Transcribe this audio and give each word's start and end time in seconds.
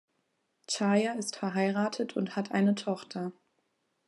Czaja 0.65 1.13
ist 1.13 1.35
verheiratet 1.35 2.15
und 2.15 2.35
hat 2.35 2.51
eine 2.53 2.73
Tochter. 2.73 3.33